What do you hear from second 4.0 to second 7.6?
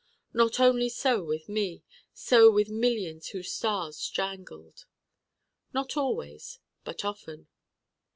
jangled. Not always. But often.